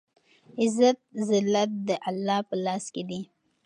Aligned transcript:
عزت 0.61 0.99
ذلت 1.27 1.71
دالله 1.87 2.39
په 2.49 2.55
لاس 2.65 2.83
کې 2.93 3.03
دی 3.09 3.21